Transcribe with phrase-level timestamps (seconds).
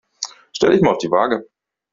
[0.53, 1.45] Stell dich mal auf die Waage.